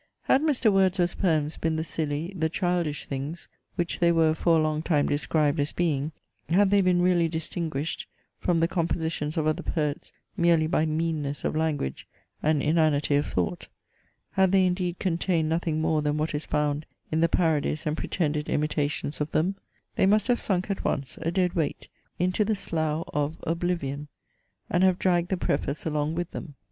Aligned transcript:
Had 0.23 0.41
Mr. 0.41 0.73
Wordsworth's 0.73 1.13
poems 1.13 1.57
been 1.57 1.75
the 1.75 1.83
silly, 1.83 2.33
the 2.35 2.49
childish 2.49 3.05
things, 3.05 3.47
which 3.75 3.99
they 3.99 4.11
were 4.11 4.33
for 4.33 4.57
a 4.57 4.61
long 4.63 4.81
time 4.81 5.05
described 5.05 5.59
as 5.59 5.73
being 5.73 6.11
had 6.49 6.71
they 6.71 6.81
been 6.81 7.03
really 7.03 7.27
distinguished 7.27 8.07
from 8.39 8.57
the 8.57 8.67
compositions 8.67 9.37
of 9.37 9.45
other 9.45 9.61
poets 9.61 10.11
merely 10.35 10.65
by 10.65 10.87
meanness 10.87 11.43
of 11.45 11.55
language 11.55 12.07
and 12.41 12.63
inanity 12.63 13.15
of 13.15 13.27
thought; 13.27 13.67
had 14.31 14.51
they 14.51 14.65
indeed 14.65 14.97
contained 14.97 15.47
nothing 15.49 15.79
more 15.79 16.01
than 16.01 16.17
what 16.17 16.33
is 16.33 16.45
found 16.47 16.87
in 17.11 17.19
the 17.19 17.29
parodies 17.29 17.85
and 17.85 17.95
pretended 17.95 18.49
imitations 18.49 19.21
of 19.21 19.29
them; 19.29 19.53
they 19.97 20.07
must 20.07 20.27
have 20.27 20.39
sunk 20.39 20.71
at 20.71 20.83
once, 20.83 21.19
a 21.21 21.29
dead 21.29 21.53
weight, 21.53 21.87
into 22.17 22.43
the 22.43 22.55
slough 22.55 23.07
of 23.13 23.37
oblivion, 23.43 24.07
and 24.67 24.83
have 24.83 24.97
dragged 24.97 25.29
the 25.29 25.37
preface 25.37 25.85
along 25.85 26.15
with 26.15 26.31
them. 26.31 26.55